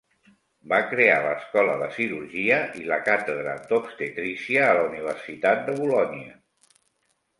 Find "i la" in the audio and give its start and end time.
2.81-2.99